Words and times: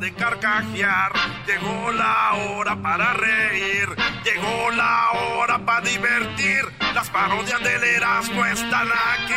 De 0.00 0.14
carcajear, 0.14 1.12
llegó 1.46 1.92
la 1.92 2.32
hora 2.32 2.74
para 2.80 3.12
reír, 3.12 3.86
llegó 4.24 4.70
la 4.70 5.10
hora 5.10 5.58
para 5.58 5.82
divertir. 5.82 6.64
Las 6.94 7.10
parodias 7.10 7.62
del 7.62 7.84
Erasmo 7.84 8.44
están 8.46 8.88
aquí. 8.88 9.34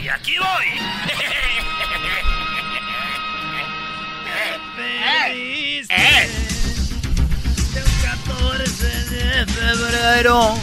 Y 0.00 0.08
aquí 0.08 0.36
voy. 0.38 0.66
¡Feliz! 4.76 5.88
¡Eh! 5.90 6.30
14 8.24 8.86
de 9.10 9.46
febrero. 9.46 10.54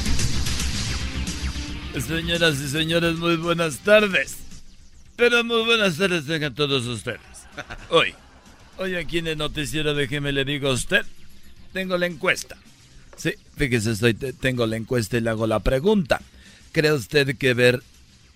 Señoras 2.08 2.56
y 2.56 2.70
señores, 2.70 3.18
muy 3.18 3.36
buenas 3.36 3.80
tardes. 3.80 4.45
Pero 5.16 5.44
muy 5.44 5.64
buenas 5.64 5.98
tardes 5.98 6.26
tengan 6.26 6.54
todos 6.54 6.86
ustedes. 6.86 7.22
Hoy, 7.90 8.14
hoy 8.78 8.96
aquí 8.96 9.20
en 9.20 9.28
el 9.28 9.38
noticiero, 9.38 9.94
déjeme 9.94 10.34
le 10.34 10.44
digo 10.44 10.68
a 10.68 10.74
usted, 10.74 11.06
tengo 11.72 11.98
la 11.98 12.06
encuesta. 12.06 12.58
Sí, 13.16 13.34
fíjese, 13.56 13.92
estoy, 13.92 14.14
tengo 14.14 14.68
la 14.68 14.76
encuesta 14.76 15.18
y 15.18 15.22
le 15.22 15.30
hago 15.30 15.48
la 15.48 15.62
pregunta. 15.62 16.22
¿Cree 16.74 16.92
usted 16.92 17.38
que 17.38 17.54
ver 17.54 17.82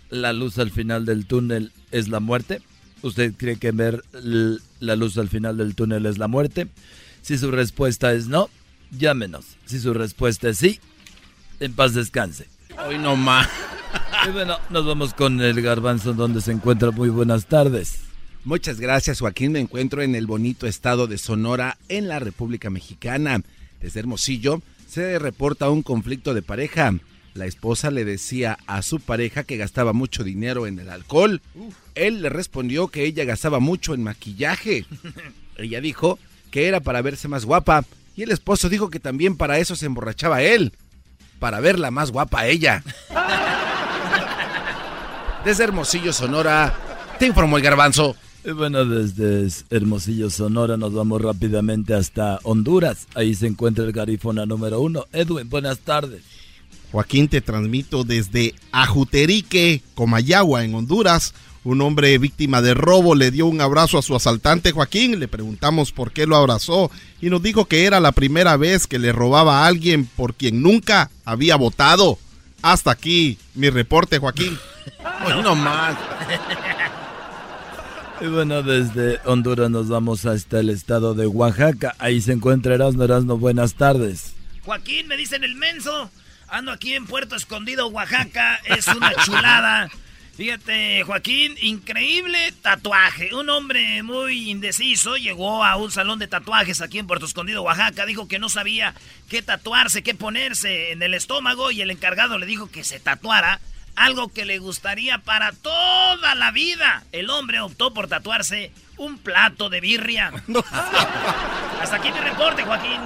la 0.09 0.31
luz 0.31 0.57
al 0.57 0.71
final 0.71 1.05
del 1.05 1.25
túnel 1.25 1.73
es 1.91 2.07
la 2.07 2.21
muerte? 2.21 2.61
¿Usted 3.01 3.33
cree 3.35 3.57
que 3.57 3.71
ver 3.71 4.03
la 4.79 4.95
luz 4.95 5.17
al 5.17 5.27
final 5.27 5.57
del 5.57 5.75
túnel 5.75 6.05
es 6.05 6.17
la 6.17 6.29
muerte? 6.29 6.67
Si 7.21 7.37
su 7.37 7.51
respuesta 7.51 8.13
es 8.13 8.27
no, 8.27 8.49
llámenos. 8.91 9.45
Si 9.65 9.79
su 9.79 9.93
respuesta 9.93 10.47
es 10.47 10.57
sí, 10.57 10.79
en 11.59 11.73
paz 11.73 11.93
descanse. 11.93 12.47
Hoy 12.87 12.97
no 12.97 13.17
más. 13.17 13.49
Y 14.27 14.31
bueno, 14.31 14.57
nos 14.69 14.85
vamos 14.85 15.13
con 15.13 15.39
el 15.41 15.61
garbanzo 15.61 16.13
donde 16.13 16.41
se 16.41 16.51
encuentra. 16.51 16.91
Muy 16.91 17.09
buenas 17.09 17.45
tardes. 17.45 18.01
Muchas 18.43 18.79
gracias, 18.79 19.19
Joaquín. 19.19 19.53
Me 19.53 19.59
encuentro 19.59 20.01
en 20.01 20.15
el 20.15 20.27
bonito 20.27 20.67
estado 20.67 21.07
de 21.07 21.17
Sonora, 21.17 21.77
en 21.87 22.07
la 22.07 22.19
República 22.19 22.69
Mexicana. 22.69 23.41
Desde 23.81 23.99
Hermosillo 23.99 24.61
se 24.87 25.19
reporta 25.19 25.69
un 25.69 25.83
conflicto 25.83 26.33
de 26.33 26.41
pareja. 26.41 26.93
La 27.33 27.45
esposa 27.45 27.91
le 27.91 28.05
decía 28.05 28.57
a 28.65 28.81
su 28.81 28.99
pareja 28.99 29.43
que 29.43 29.57
gastaba 29.57 29.93
mucho 29.93 30.23
dinero 30.23 30.67
en 30.67 30.79
el 30.79 30.89
alcohol. 30.89 31.41
Él 31.95 32.21
le 32.21 32.29
respondió 32.29 32.87
que 32.87 33.05
ella 33.05 33.23
gastaba 33.23 33.59
mucho 33.59 33.93
en 33.93 34.03
maquillaje. 34.03 34.85
ella 35.57 35.79
dijo 35.79 36.19
que 36.51 36.67
era 36.67 36.79
para 36.79 37.01
verse 37.01 37.27
más 37.27 37.45
guapa. 37.45 37.85
Y 38.15 38.23
el 38.23 38.31
esposo 38.31 38.67
dijo 38.67 38.89
que 38.89 38.99
también 38.99 39.37
para 39.37 39.59
eso 39.59 39.75
se 39.75 39.85
emborrachaba 39.85 40.41
él. 40.41 40.73
Para 41.39 41.61
verla 41.61 41.91
más 41.91 42.11
guapa 42.11 42.41
a 42.41 42.47
ella. 42.47 42.83
Desde 45.45 45.63
Hermosillo, 45.63 46.11
Sonora, 46.11 46.75
te 47.17 47.25
informó 47.25 47.57
el 47.57 47.63
garbanzo. 47.63 48.15
Y 48.43 48.51
bueno, 48.51 48.83
desde 48.83 49.47
Hermosillo, 49.69 50.29
Sonora, 50.29 50.75
nos 50.75 50.93
vamos 50.93 51.21
rápidamente 51.21 51.93
hasta 51.93 52.39
Honduras. 52.43 53.07
Ahí 53.15 53.33
se 53.33 53.47
encuentra 53.47 53.85
el 53.85 53.93
garífona 53.93 54.45
número 54.45 54.81
uno. 54.81 55.05
Edwin, 55.13 55.49
buenas 55.49 55.79
tardes. 55.79 56.21
Joaquín, 56.91 57.29
te 57.29 57.39
transmito 57.39 58.03
desde 58.03 58.53
Ajuterique, 58.71 59.81
Comayagua, 59.95 60.65
en 60.65 60.75
Honduras. 60.75 61.33
Un 61.63 61.81
hombre 61.81 62.17
víctima 62.17 62.61
de 62.61 62.73
robo 62.73 63.15
le 63.15 63.31
dio 63.31 63.45
un 63.45 63.61
abrazo 63.61 63.97
a 63.97 64.01
su 64.01 64.15
asaltante 64.15 64.71
Joaquín. 64.71 65.19
Le 65.19 65.27
preguntamos 65.27 65.91
por 65.91 66.11
qué 66.11 66.25
lo 66.25 66.35
abrazó 66.35 66.91
y 67.21 67.29
nos 67.29 67.41
dijo 67.41 67.65
que 67.65 67.85
era 67.85 67.99
la 67.99 68.11
primera 68.11 68.57
vez 68.57 68.87
que 68.87 68.99
le 68.99 69.11
robaba 69.13 69.63
a 69.63 69.67
alguien 69.67 70.05
por 70.05 70.33
quien 70.33 70.61
nunca 70.61 71.11
había 71.25 71.55
votado. 71.55 72.17
Hasta 72.61 72.91
aquí 72.91 73.37
mi 73.55 73.69
reporte, 73.69 74.19
Joaquín. 74.19 74.57
Hoy 75.25 75.41
no 75.43 75.55
más. 75.55 75.97
Y 78.21 78.27
bueno, 78.27 78.63
desde 78.63 79.19
Honduras 79.25 79.69
nos 79.69 79.87
vamos 79.87 80.25
hasta 80.25 80.59
el 80.59 80.69
estado 80.69 81.13
de 81.13 81.27
Oaxaca. 81.27 81.95
Ahí 81.99 82.21
se 82.21 82.33
encuentra 82.33 82.75
Erasmo 82.75 83.03
Erasmo. 83.03 83.37
Buenas 83.37 83.75
tardes. 83.75 84.33
Joaquín, 84.65 85.07
me 85.07 85.15
dicen 85.15 85.43
el 85.43 85.55
menso. 85.55 86.11
Ando 86.49 86.71
aquí 86.71 86.95
en 86.95 87.05
Puerto 87.05 87.35
Escondido, 87.35 87.87
Oaxaca. 87.87 88.59
Es 88.65 88.87
una 88.87 89.13
chulada. 89.25 89.89
Fíjate, 90.35 91.03
Joaquín, 91.03 91.55
increíble 91.61 92.53
tatuaje. 92.61 93.33
Un 93.35 93.49
hombre 93.49 94.03
muy 94.03 94.49
indeciso 94.49 95.17
llegó 95.17 95.63
a 95.63 95.75
un 95.75 95.91
salón 95.91 96.17
de 96.17 96.27
tatuajes 96.27 96.81
aquí 96.81 96.97
en 96.97 97.07
Puerto 97.07 97.25
Escondido, 97.25 97.61
Oaxaca. 97.61 98.05
Dijo 98.05 98.27
que 98.27 98.39
no 98.39 98.49
sabía 98.49 98.95
qué 99.29 99.41
tatuarse, 99.41 100.01
qué 100.01 100.15
ponerse 100.15 100.91
en 100.91 101.01
el 101.01 101.13
estómago 101.13 101.71
y 101.71 101.81
el 101.81 101.91
encargado 101.91 102.37
le 102.37 102.45
dijo 102.45 102.69
que 102.69 102.83
se 102.83 102.99
tatuara 102.99 103.59
algo 103.95 104.29
que 104.29 104.45
le 104.45 104.59
gustaría 104.59 105.19
para 105.19 105.51
toda 105.51 106.35
la 106.35 106.51
vida. 106.51 107.03
El 107.11 107.29
hombre 107.29 107.59
optó 107.61 107.93
por 107.93 108.07
tatuarse 108.07 108.71
un 108.97 109.17
plato 109.17 109.69
de 109.69 109.81
birria. 109.81 110.31
Hasta 111.81 111.95
aquí 111.95 112.11
mi 112.11 112.19
reporte, 112.19 112.63
Joaquín. 112.63 112.99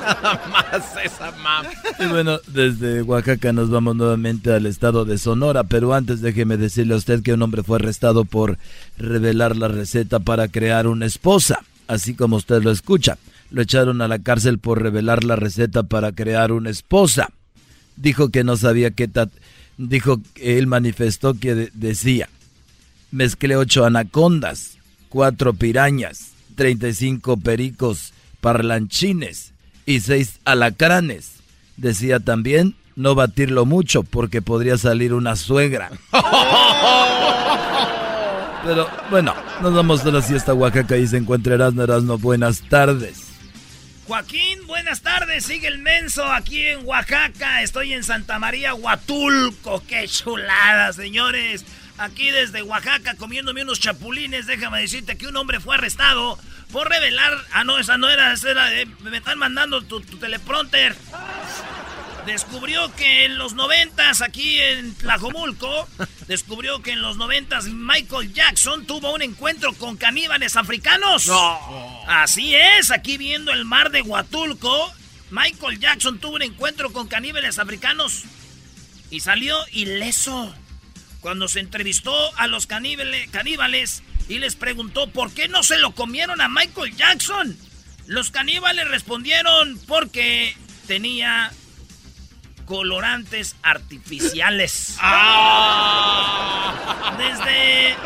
Nada 0.00 0.40
más 0.50 0.96
esa 1.04 1.30
map. 1.32 1.66
Y 1.98 2.06
bueno, 2.06 2.38
desde 2.46 3.02
Oaxaca 3.02 3.52
nos 3.52 3.70
vamos 3.70 3.96
nuevamente 3.96 4.52
al 4.52 4.66
estado 4.66 5.04
de 5.04 5.18
Sonora, 5.18 5.64
pero 5.64 5.92
antes 5.94 6.20
déjeme 6.20 6.56
decirle 6.56 6.94
a 6.94 6.98
usted 6.98 7.22
que 7.22 7.34
un 7.34 7.42
hombre 7.42 7.62
fue 7.62 7.76
arrestado 7.76 8.24
por 8.24 8.58
revelar 8.96 9.56
la 9.56 9.68
receta 9.68 10.18
para 10.20 10.48
crear 10.48 10.86
una 10.86 11.06
esposa, 11.06 11.60
así 11.86 12.14
como 12.14 12.36
usted 12.36 12.62
lo 12.62 12.70
escucha. 12.70 13.18
Lo 13.50 13.62
echaron 13.62 14.00
a 14.00 14.08
la 14.08 14.20
cárcel 14.20 14.58
por 14.58 14.82
revelar 14.82 15.24
la 15.24 15.36
receta 15.36 15.82
para 15.82 16.12
crear 16.12 16.52
una 16.52 16.70
esposa. 16.70 17.30
Dijo 17.96 18.30
que 18.30 18.44
no 18.44 18.56
sabía 18.56 18.92
qué 18.92 19.08
dijo 19.88 20.20
que 20.34 20.58
él 20.58 20.66
manifestó 20.66 21.34
que 21.34 21.70
decía, 21.72 22.28
mezclé 23.10 23.56
ocho 23.56 23.84
anacondas, 23.84 24.76
cuatro 25.08 25.54
pirañas, 25.54 26.32
35 26.56 27.38
pericos 27.38 28.12
parlanchines 28.40 29.52
y 29.86 30.00
seis 30.00 30.40
alacranes. 30.44 31.32
Decía 31.76 32.20
también 32.20 32.74
no 32.94 33.14
batirlo 33.14 33.64
mucho 33.64 34.02
porque 34.02 34.42
podría 34.42 34.76
salir 34.76 35.14
una 35.14 35.36
suegra. 35.36 35.90
Pero 38.62 38.86
bueno, 39.10 39.32
nos 39.62 39.72
vamos 39.72 40.04
a 40.04 40.10
la 40.10 40.20
siesta 40.20 40.52
Oaxaca 40.52 40.98
y 40.98 41.06
se 41.06 41.16
encuentra 41.16 41.54
Erasmo 41.54 41.82
Erasmo. 41.82 42.18
Buenas 42.18 42.60
tardes. 42.60 43.29
Joaquín, 44.10 44.66
buenas 44.66 45.02
tardes. 45.02 45.46
Sigue 45.46 45.68
el 45.68 45.78
menso 45.78 46.24
aquí 46.26 46.66
en 46.66 46.84
Oaxaca. 46.84 47.62
Estoy 47.62 47.92
en 47.92 48.02
Santa 48.02 48.40
María, 48.40 48.74
Huatulco. 48.74 49.84
Qué 49.86 50.08
chulada, 50.08 50.92
señores. 50.92 51.64
Aquí 51.96 52.28
desde 52.32 52.60
Oaxaca 52.62 53.14
comiéndome 53.14 53.62
unos 53.62 53.78
chapulines. 53.78 54.48
Déjame 54.48 54.80
decirte 54.80 55.16
que 55.16 55.28
un 55.28 55.36
hombre 55.36 55.60
fue 55.60 55.76
arrestado 55.76 56.36
por 56.72 56.88
revelar. 56.88 57.38
Ah, 57.52 57.62
no, 57.62 57.78
esa 57.78 57.98
no 57.98 58.10
era. 58.10 58.32
Esa 58.32 58.50
era 58.50 58.68
me 58.98 59.16
están 59.16 59.38
mandando 59.38 59.80
tu, 59.82 60.00
tu 60.00 60.16
teleprompter. 60.16 60.96
Descubrió 62.30 62.94
que 62.94 63.24
en 63.24 63.38
los 63.38 63.54
noventas, 63.54 64.22
aquí 64.22 64.60
en 64.60 64.94
Tlajomulco, 64.94 65.88
descubrió 66.28 66.80
que 66.80 66.92
en 66.92 67.02
los 67.02 67.16
noventas 67.16 67.64
Michael 67.64 68.32
Jackson 68.32 68.86
tuvo 68.86 69.12
un 69.12 69.20
encuentro 69.20 69.72
con 69.72 69.96
caníbales 69.96 70.54
africanos. 70.54 71.26
No. 71.26 72.04
Así 72.06 72.54
es, 72.54 72.92
aquí 72.92 73.18
viendo 73.18 73.50
el 73.50 73.64
mar 73.64 73.90
de 73.90 74.02
Huatulco, 74.02 74.92
Michael 75.32 75.80
Jackson 75.80 76.20
tuvo 76.20 76.36
un 76.36 76.42
encuentro 76.42 76.92
con 76.92 77.08
caníbales 77.08 77.58
africanos. 77.58 78.22
Y 79.10 79.18
salió 79.18 79.58
ileso. 79.72 80.54
Cuando 81.20 81.48
se 81.48 81.58
entrevistó 81.58 82.14
a 82.36 82.46
los 82.46 82.68
caníbales 82.68 84.04
y 84.28 84.38
les 84.38 84.54
preguntó 84.54 85.10
por 85.10 85.32
qué 85.32 85.48
no 85.48 85.64
se 85.64 85.78
lo 85.78 85.96
comieron 85.96 86.40
a 86.40 86.48
Michael 86.48 86.94
Jackson. 86.94 87.58
Los 88.06 88.30
caníbales 88.30 88.86
respondieron 88.86 89.80
porque 89.88 90.56
tenía 90.86 91.52
colorantes 92.70 93.56
artificiales. 93.62 94.96
Ah. 95.02 96.72
Desde 97.18 97.96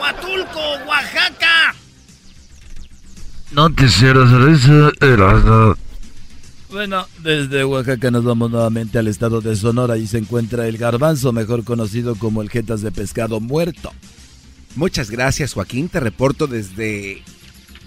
Huatulco, 0.00 0.60
Oaxaca. 0.86 1.74
Noticiero 3.52 4.26
Cerveza 4.28 4.90
Erasmo. 5.00 5.76
Bueno, 6.70 7.06
desde 7.22 7.64
Oaxaca 7.64 8.10
nos 8.10 8.24
vamos 8.24 8.50
nuevamente 8.50 8.98
al 8.98 9.08
estado 9.08 9.42
de 9.42 9.54
Sonora 9.56 9.98
y 9.98 10.06
se 10.06 10.18
encuentra 10.18 10.66
el 10.68 10.78
garbanzo, 10.78 11.32
mejor 11.32 11.64
conocido 11.64 12.14
como 12.16 12.40
el 12.40 12.48
jetas 12.50 12.80
de 12.80 12.90
pescado 12.90 13.40
muerto. 13.40 13.92
Muchas 14.74 15.10
gracias 15.10 15.52
Joaquín, 15.52 15.90
te 15.90 16.00
reporto 16.00 16.46
desde 16.46 17.22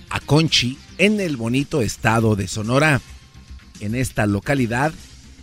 Aconchi, 0.09 0.77
en 0.99 1.19
el 1.19 1.35
bonito 1.35 1.81
estado 1.81 2.35
de 2.35 2.47
Sonora. 2.47 3.01
En 3.79 3.95
esta 3.95 4.27
localidad, 4.27 4.93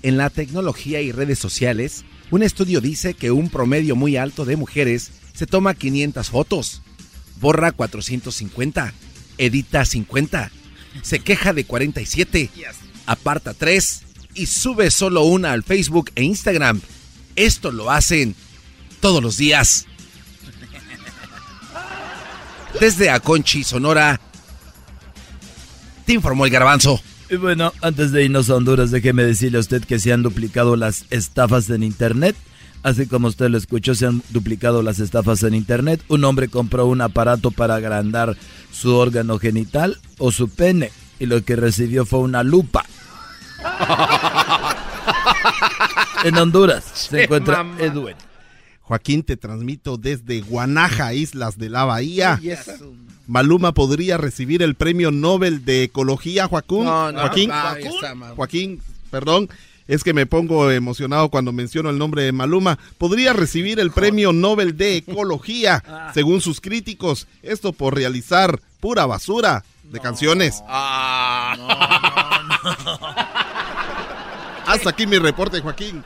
en 0.05 0.17
la 0.19 0.31
tecnología 0.31 1.01
y 1.01 1.11
redes 1.11 1.39
sociales, 1.39 2.05
un 2.31 2.43
estudio 2.43 2.81
dice 2.81 3.15
que 3.15 3.31
un 3.31 3.49
promedio 3.49 3.97
muy 3.97 4.17
alto 4.17 4.45
de 4.45 4.56
mujeres 4.56 5.11
se 5.33 5.47
toma 5.47 5.75
500 5.75 6.31
fotos, 6.31 6.83
borra 7.41 7.73
450, 7.73 8.93
edita 9.39 9.85
50, 9.85 10.53
se 11.03 11.19
queja 11.21 11.53
de 11.53 11.65
47 11.65 12.51
aparta 13.06 13.55
tres 13.55 14.03
y 14.35 14.47
sube 14.47 14.91
solo 14.91 15.23
una 15.23 15.53
al 15.53 15.62
Facebook 15.62 16.11
e 16.15 16.23
Instagram. 16.23 16.81
Esto 17.37 17.73
lo 17.73 17.91
hacen 17.91 18.35
todos 19.01 19.23
los 19.23 19.37
días. 19.37 19.87
Desde 22.79 23.09
Aconchi, 23.09 23.65
Sonora, 23.65 24.21
te 26.05 26.12
informó 26.12 26.45
el 26.45 26.51
garbanzo. 26.51 27.01
Y 27.31 27.37
bueno, 27.37 27.73
antes 27.81 28.12
de 28.12 28.25
irnos 28.25 28.50
a 28.50 28.56
Honduras, 28.56 28.91
déjeme 28.91 29.25
decirle 29.25 29.59
a 29.59 29.61
usted 29.61 29.85
que 29.85 29.99
se 29.99 30.12
han 30.12 30.23
duplicado 30.23 30.76
las 30.76 31.06
estafas 31.11 31.71
en 31.71 31.82
Internet. 31.82 32.37
Así 32.82 33.06
como 33.06 33.29
usted 33.29 33.49
lo 33.49 33.56
escuchó, 33.56 33.94
se 33.94 34.06
han 34.06 34.23
duplicado 34.29 34.82
las 34.82 35.00
estafas 35.00 35.43
en 35.43 35.55
Internet. 35.55 36.03
Un 36.09 36.25
hombre 36.25 36.49
compró 36.49 36.87
un 36.87 37.00
aparato 37.00 37.50
para 37.50 37.76
agrandar 37.76 38.37
su 38.71 38.94
órgano 38.94 39.38
genital 39.38 39.99
o 40.19 40.32
su 40.32 40.50
pene 40.50 40.93
y 41.19 41.26
lo 41.26 41.43
que 41.43 41.56
recibió 41.56 42.05
fue 42.05 42.19
una 42.19 42.43
lupa. 42.43 42.85
en 46.25 46.37
Honduras 46.37 46.85
se 46.93 47.25
encuentra 47.25 47.65
Edwin. 47.79 48.17
Joaquín, 48.84 49.22
te 49.22 49.36
transmito 49.38 49.96
desde 49.96 50.42
Guanaja, 50.42 51.14
Islas 51.14 51.56
de 51.58 51.70
la 51.70 51.84
Bahía. 51.84 52.38
Maluma 53.26 53.72
podría 53.72 54.19
recibir 54.19 54.62
el 54.62 54.75
premio 54.75 55.10
Nobel 55.10 55.64
de 55.64 55.84
Ecología, 55.84 56.48
Joaquín. 56.48 56.84
Joaquín, 56.84 57.50
Joaquín, 58.36 58.82
perdón. 59.10 59.48
Es 59.86 60.04
que 60.04 60.12
me 60.14 60.26
pongo 60.26 60.70
emocionado 60.70 61.31
cuando 61.31 61.52
menciono 61.52 61.88
el 61.90 61.98
nombre 61.98 62.22
de 62.22 62.32
Maluma. 62.32 62.78
Podría 62.98 63.32
recibir 63.32 63.81
el 63.81 63.90
premio 63.90 64.32
Nobel 64.32 64.76
de 64.76 64.96
Ecología, 64.96 65.82
ah. 65.88 66.10
según 66.14 66.40
sus 66.42 66.60
críticos. 66.60 67.26
Esto 67.42 67.72
por 67.72 67.94
realizar 67.94 68.60
pura 68.81 69.06
basura 69.06 69.64
de 69.90 70.00
canciones. 70.00 70.62
Ah. 70.66 71.56
Hasta 74.66 74.90
aquí 74.90 75.06
mi 75.06 75.19
reporte, 75.19 75.60
Joaquín. 75.60 76.04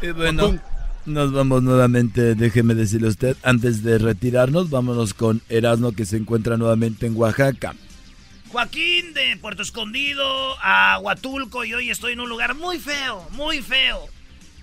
Y 0.00 0.10
bueno, 0.10 0.58
nos 1.06 1.32
vamos 1.32 1.62
nuevamente, 1.62 2.34
déjeme 2.34 2.74
decirle 2.74 3.08
usted, 3.08 3.36
antes 3.42 3.82
de 3.82 3.98
retirarnos, 3.98 4.70
vámonos 4.70 5.14
con 5.14 5.42
Erasmo 5.48 5.92
que 5.92 6.04
se 6.04 6.16
encuentra 6.16 6.56
nuevamente 6.56 7.06
en 7.06 7.16
Oaxaca. 7.16 7.74
Joaquín 8.48 9.14
de 9.14 9.36
Puerto 9.38 9.62
Escondido 9.62 10.26
a 10.60 10.98
Huatulco 10.98 11.64
y 11.64 11.72
hoy 11.72 11.90
estoy 11.90 12.12
en 12.12 12.20
un 12.20 12.28
lugar 12.28 12.54
muy 12.54 12.78
feo, 12.78 13.26
muy 13.30 13.62
feo. 13.62 14.08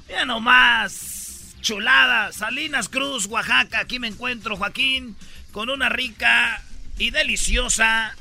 Mira 0.07 0.25
nomás, 0.25 1.55
chulada, 1.61 2.31
Salinas 2.31 2.87
Cruz, 2.87 3.25
Oaxaca, 3.25 3.79
aquí 3.79 3.99
me 3.99 4.07
encuentro, 4.07 4.57
Joaquín, 4.57 5.15
con 5.51 5.69
una 5.69 5.89
rica 5.89 6.63
y 6.99 7.09
deliciosa 7.11 8.15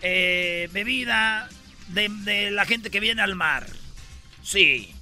eh, 0.00 0.68
bebida 0.72 1.48
de, 1.88 2.50
la 2.52 2.64
gente 2.64 2.90
que 2.90 3.00
viene 3.00 3.22
al 3.22 3.34
mar. 3.34 3.66
Sí, 4.42 4.92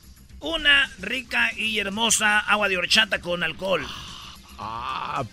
una 0.40 0.90
rica 0.98 1.52
y 1.56 1.78
hermosa 1.78 2.38
agua 2.38 2.68
de 2.68 2.76
horchata 2.76 3.20
con 3.20 3.42
alcohol. 3.42 3.86
Ah. 4.58 5.24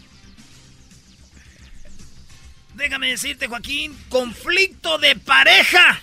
Déjame 2.76 3.10
decirte, 3.10 3.48
Joaquín, 3.48 3.96
conflicto 4.10 4.98
de 4.98 5.16
pareja. 5.16 6.02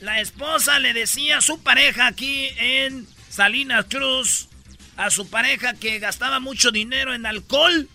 La 0.00 0.20
esposa 0.20 0.78
le 0.78 0.92
decía 0.92 1.38
a 1.38 1.42
su 1.42 1.62
pareja 1.62 2.06
aquí 2.06 2.48
en 2.58 3.06
Salinas 3.28 3.86
Cruz, 3.88 4.48
a 4.96 5.10
su 5.10 5.28
pareja 5.28 5.74
que 5.74 5.98
gastaba 5.98 6.40
mucho 6.40 6.70
dinero 6.70 7.14
en 7.14 7.26
alcohol. 7.26 7.88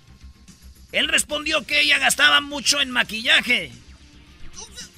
Él 0.92 1.08
respondió 1.08 1.66
que 1.66 1.82
ella 1.82 1.98
gastaba 1.98 2.42
mucho 2.42 2.82
en 2.82 2.92
maquillaje. 2.92 3.72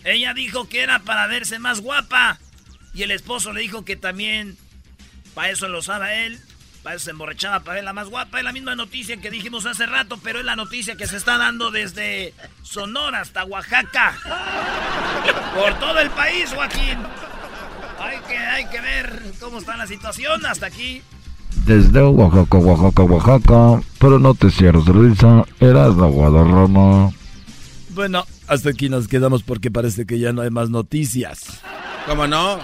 Ella 0.04 0.34
dijo 0.34 0.68
que 0.68 0.82
era 0.82 1.00
para 1.00 1.28
verse 1.28 1.60
más 1.60 1.80
guapa. 1.80 2.40
Y 2.94 3.04
el 3.04 3.12
esposo 3.12 3.54
le 3.54 3.62
dijo 3.62 3.84
que 3.86 3.96
también 3.96 4.58
para 5.34 5.50
eso 5.50 5.68
lo 5.68 5.80
usaba 5.80 6.14
él. 6.14 6.40
Para 6.84 6.98
eso 6.98 7.06
se 7.06 7.12
emborrachaba 7.12 7.62
para 7.62 7.76
ver 7.76 7.84
la 7.86 7.94
más 7.94 8.10
guapa. 8.10 8.40
Es 8.40 8.44
la 8.44 8.52
misma 8.52 8.76
noticia 8.76 9.18
que 9.18 9.32
dijimos 9.32 9.66
hace 9.66 9.86
rato, 9.86 10.20
pero 10.22 10.40
es 10.40 10.46
la 10.46 10.56
noticia 10.56 10.96
que 10.96 11.08
se 11.08 11.16
está 11.16 11.38
dando 11.38 11.72
desde 11.72 12.34
Sonora 12.62 13.22
hasta 13.22 13.46
Oaxaca. 13.46 14.18
Por 15.56 15.80
todo 15.80 16.00
el 16.00 16.10
país, 16.10 16.52
Joaquín. 16.54 17.00
Hay 18.00 18.20
que, 18.28 18.38
hay 18.38 18.66
que 18.68 18.82
ver 18.82 19.24
cómo 19.40 19.60
está 19.60 19.78
la 19.78 19.88
situación 19.88 20.46
hasta 20.46 20.66
aquí. 20.66 21.02
Desde 21.66 22.04
Oaxaca, 22.04 22.58
Oaxaca, 22.58 23.04
Oaxaca, 23.04 23.82
pero 23.98 24.20
no 24.20 24.34
te 24.34 24.52
cierres 24.52 24.86
risa, 24.86 25.46
eras 25.62 25.96
de 25.96 26.04
Guadarrama. 26.04 27.12
Bueno, 27.92 28.26
hasta 28.48 28.72
aquí 28.72 28.90
nos 28.90 29.08
quedamos 29.08 29.44
porque 29.44 29.72
parece 29.72 30.06
que 30.06 30.20
ya 30.20 30.34
no 30.34 30.42
hay 30.42 30.50
más 30.50 30.70
noticias. 30.70 31.62
¿Cómo 32.06 32.28
no? 32.28 32.60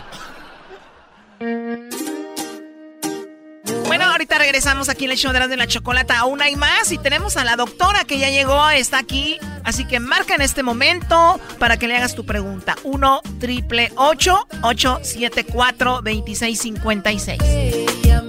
Regresamos 4.38 4.90
aquí 4.90 5.06
en 5.06 5.12
el 5.12 5.18
show 5.18 5.34
de 5.34 5.58
la 5.58 5.68
chocolata. 5.68 6.20
Aún 6.20 6.42
hay 6.42 6.56
más 6.56 6.92
y 6.92 6.98
tenemos 6.98 7.38
a 7.38 7.44
la 7.44 7.56
doctora 7.56 8.06
que 8.06 8.20
ya 8.20 8.30
llegó, 8.30 8.70
está 8.70 9.00
aquí. 9.00 9.38
Así 9.64 9.86
que 9.86 10.00
marca 10.00 10.36
en 10.36 10.42
este 10.42 10.64
momento 10.64 11.40
para 11.58 11.78
que 11.78 11.88
le 11.88 11.98
hagas 11.98 12.16
tu 12.16 12.26
pregunta. 12.26 12.76
1 12.84 13.22
triple 13.40 13.92
874 13.96 16.02
2656. 16.02 18.29